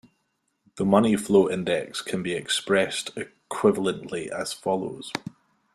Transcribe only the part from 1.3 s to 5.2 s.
index can be expressed equivalently as follows.